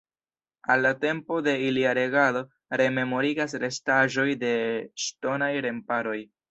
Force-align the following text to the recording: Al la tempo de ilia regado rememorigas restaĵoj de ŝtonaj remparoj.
Al 0.75 0.79
la 0.85 0.91
tempo 1.03 1.41
de 1.47 1.53
ilia 1.65 1.91
regado 1.99 2.43
rememorigas 2.83 3.55
restaĵoj 3.67 4.27
de 4.47 4.53
ŝtonaj 5.07 5.57
remparoj. 5.71 6.23